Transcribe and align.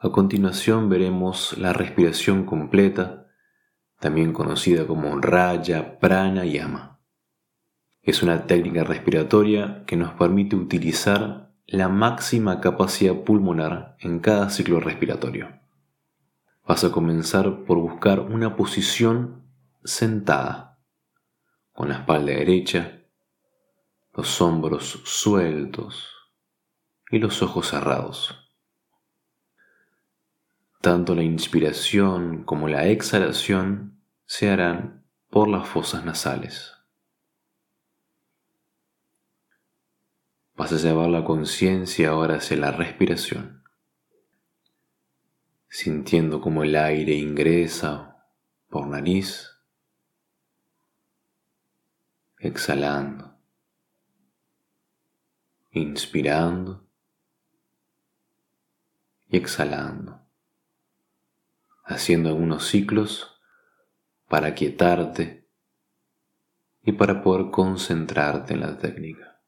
A 0.00 0.10
continuación 0.10 0.88
veremos 0.88 1.58
la 1.58 1.72
respiración 1.72 2.44
completa, 2.44 3.26
también 3.98 4.32
conocida 4.32 4.86
como 4.86 5.20
Raya 5.20 5.98
Prana 5.98 6.44
Yama. 6.44 7.00
Es 8.02 8.22
una 8.22 8.46
técnica 8.46 8.84
respiratoria 8.84 9.82
que 9.88 9.96
nos 9.96 10.12
permite 10.12 10.54
utilizar 10.54 11.52
la 11.66 11.88
máxima 11.88 12.60
capacidad 12.60 13.24
pulmonar 13.24 13.96
en 13.98 14.20
cada 14.20 14.50
ciclo 14.50 14.78
respiratorio. 14.78 15.60
Vas 16.64 16.84
a 16.84 16.92
comenzar 16.92 17.64
por 17.64 17.78
buscar 17.78 18.20
una 18.20 18.54
posición 18.54 19.50
sentada, 19.82 20.78
con 21.72 21.88
la 21.88 21.96
espalda 21.96 22.34
derecha, 22.34 23.02
los 24.14 24.40
hombros 24.40 25.02
sueltos 25.04 26.14
y 27.10 27.18
los 27.18 27.42
ojos 27.42 27.66
cerrados. 27.66 28.47
Tanto 30.88 31.14
la 31.14 31.22
inspiración 31.22 32.44
como 32.44 32.66
la 32.66 32.86
exhalación 32.86 34.00
se 34.24 34.48
harán 34.48 35.04
por 35.28 35.46
las 35.46 35.68
fosas 35.68 36.02
nasales. 36.02 36.72
Vas 40.54 40.72
a 40.72 40.76
llevar 40.76 41.10
la 41.10 41.24
conciencia 41.24 42.08
ahora 42.08 42.36
hacia 42.36 42.56
la 42.56 42.70
respiración, 42.70 43.64
sintiendo 45.68 46.40
como 46.40 46.62
el 46.62 46.74
aire 46.74 47.12
ingresa 47.12 48.24
por 48.70 48.86
nariz, 48.86 49.58
exhalando, 52.38 53.36
inspirando 55.70 56.88
y 59.28 59.36
exhalando 59.36 60.27
haciendo 61.88 62.28
algunos 62.28 62.66
ciclos 62.66 63.40
para 64.28 64.54
quietarte 64.54 65.48
y 66.82 66.92
para 66.92 67.22
poder 67.22 67.50
concentrarte 67.50 68.54
en 68.54 68.60
la 68.60 68.76
técnica. 68.76 69.40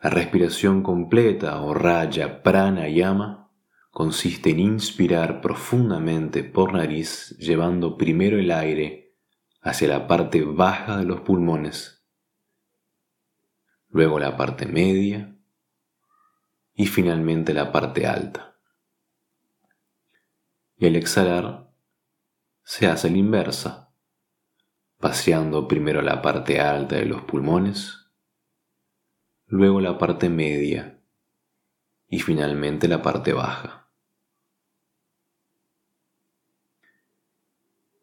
La 0.00 0.10
respiración 0.10 0.82
completa 0.82 1.60
o 1.60 1.74
raya 1.74 2.42
prana 2.42 2.88
yama 2.88 3.50
consiste 3.90 4.50
en 4.50 4.60
inspirar 4.60 5.42
profundamente 5.42 6.42
por 6.42 6.72
nariz 6.72 7.36
llevando 7.38 7.98
primero 7.98 8.38
el 8.38 8.50
aire 8.50 9.14
hacia 9.60 9.88
la 9.88 10.06
parte 10.08 10.42
baja 10.42 10.96
de 10.96 11.04
los 11.04 11.20
pulmones, 11.20 12.02
luego 13.90 14.18
la 14.18 14.36
parte 14.38 14.64
media 14.64 15.36
y 16.74 16.86
finalmente 16.86 17.52
la 17.52 17.70
parte 17.70 18.06
alta 18.06 18.51
y 20.82 20.86
al 20.86 20.96
exhalar 20.96 21.70
se 22.64 22.88
hace 22.88 23.08
la 23.08 23.16
inversa, 23.16 23.94
paseando 24.98 25.68
primero 25.68 26.02
la 26.02 26.20
parte 26.22 26.58
alta 26.58 26.96
de 26.96 27.04
los 27.04 27.22
pulmones, 27.22 28.10
luego 29.46 29.80
la 29.80 29.96
parte 29.96 30.28
media 30.28 31.00
y 32.08 32.18
finalmente 32.18 32.88
la 32.88 33.00
parte 33.00 33.32
baja. 33.32 33.92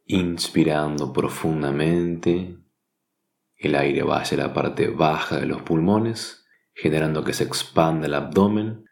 Inspirando 0.06 1.12
profundamente, 1.12 2.60
el 3.58 3.76
aire 3.76 4.04
va 4.04 4.22
hacia 4.22 4.38
la 4.38 4.54
parte 4.54 4.88
baja 4.88 5.36
de 5.36 5.48
los 5.48 5.64
pulmones, 5.64 6.48
generando 6.74 7.26
que 7.26 7.34
se 7.34 7.44
expanda 7.44 8.08
el 8.08 8.14
abdomen, 8.14 8.90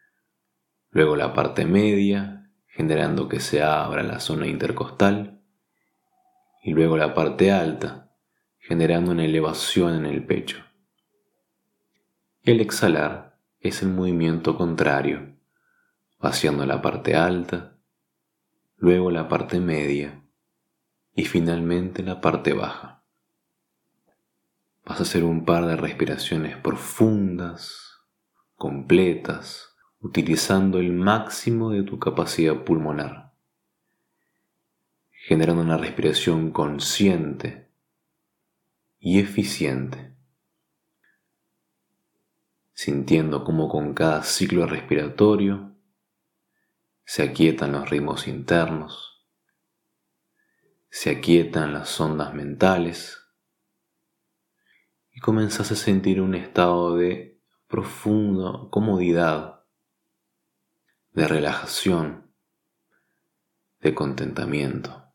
luego 0.90 1.16
la 1.16 1.32
parte 1.32 1.64
media 1.64 2.37
generando 2.78 3.28
que 3.28 3.40
se 3.40 3.64
abra 3.64 4.04
la 4.04 4.20
zona 4.20 4.46
intercostal 4.46 5.42
y 6.62 6.74
luego 6.74 6.96
la 6.96 7.16
parte 7.16 7.52
alta, 7.52 8.12
generando 8.60 9.14
una 9.14 9.26
elevación 9.26 9.96
en 9.96 10.06
el 10.06 10.24
pecho. 10.24 10.64
El 12.44 12.62
exhalar 12.62 13.40
es 13.62 13.82
el 13.82 13.90
movimiento 13.90 14.56
contrario, 14.56 15.40
vaciando 16.20 16.68
la 16.68 16.80
parte 16.84 17.16
alta, 17.16 17.80
luego 18.76 19.10
la 19.10 19.28
parte 19.28 19.60
media 19.60 20.22
y 21.16 21.26
finalmente 21.26 22.04
la 22.04 22.22
parte 22.22 22.54
baja. 22.54 23.02
Vas 24.86 25.00
a 25.00 25.04
hacer 25.04 25.24
un 25.24 25.46
par 25.46 25.66
de 25.66 25.78
respiraciones 25.78 26.56
profundas, 26.58 28.04
completas, 28.56 29.77
utilizando 30.00 30.80
el 30.80 30.92
máximo 30.92 31.72
de 31.72 31.84
tu 31.84 32.00
capacidad 32.00 32.64
pulmonar, 32.64 33.34
generando 35.10 35.64
una 35.64 35.78
respiración 35.78 36.52
consciente 36.52 37.70
y 39.00 39.20
eficiente, 39.20 40.16
sintiendo 42.74 43.44
cómo 43.44 43.70
con 43.70 43.94
cada 43.94 44.24
ciclo 44.24 44.68
respiratorio 44.68 45.76
se 47.04 47.24
aquietan 47.24 47.72
los 47.72 47.90
ritmos 47.90 48.28
internos, 48.28 49.26
se 50.90 51.10
aquietan 51.10 51.74
las 51.74 52.00
ondas 52.00 52.34
mentales 52.34 53.22
y 55.12 55.20
comenzas 55.20 55.72
a 55.72 55.76
sentir 55.76 56.22
un 56.22 56.36
estado 56.36 56.96
de 56.96 57.40
profunda 57.68 58.70
comodidad 58.70 59.57
de 61.18 61.28
relajación, 61.28 62.32
de 63.80 63.96
contentamiento. 63.96 65.12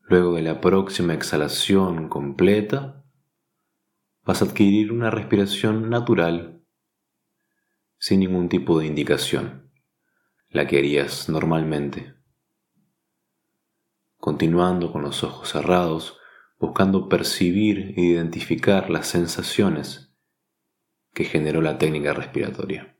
Luego 0.00 0.34
de 0.34 0.42
la 0.42 0.60
próxima 0.60 1.14
exhalación 1.14 2.08
completa, 2.08 3.04
vas 4.24 4.42
a 4.42 4.46
adquirir 4.46 4.90
una 4.90 5.12
respiración 5.12 5.88
natural, 5.88 6.64
sin 7.96 8.18
ningún 8.18 8.48
tipo 8.48 8.80
de 8.80 8.86
indicación, 8.86 9.70
la 10.48 10.66
que 10.66 10.78
harías 10.78 11.28
normalmente 11.28 12.21
continuando 14.22 14.92
con 14.92 15.02
los 15.02 15.24
ojos 15.24 15.48
cerrados, 15.48 16.16
buscando 16.60 17.08
percibir 17.08 17.92
e 17.96 18.02
identificar 18.02 18.88
las 18.88 19.08
sensaciones 19.08 20.14
que 21.12 21.24
generó 21.24 21.60
la 21.60 21.76
técnica 21.76 22.12
respiratoria. 22.12 22.96